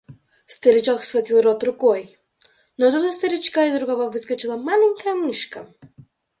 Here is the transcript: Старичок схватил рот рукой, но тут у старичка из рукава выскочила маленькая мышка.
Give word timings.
Старичок 0.47 1.03
схватил 1.03 1.43
рот 1.43 1.63
рукой, 1.63 2.17
но 2.75 2.89
тут 2.89 3.03
у 3.03 3.11
старичка 3.11 3.67
из 3.67 3.79
рукава 3.79 4.09
выскочила 4.09 4.57
маленькая 4.57 5.13
мышка. 5.13 5.67